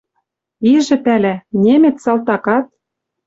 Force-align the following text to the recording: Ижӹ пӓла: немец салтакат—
Ижӹ 0.73 0.97
пӓла: 1.05 1.35
немец 1.63 1.95
салтакат— 2.03 2.65